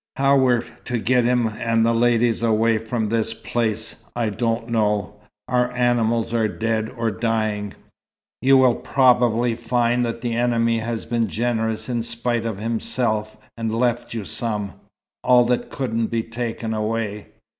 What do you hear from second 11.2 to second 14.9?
generous in spite of himself and left you some